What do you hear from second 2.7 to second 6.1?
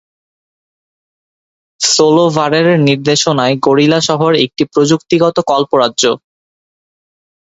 নির্দেশনায় গরিলা শহর একটি প্রযুক্তিগত কল্পরাজ্য।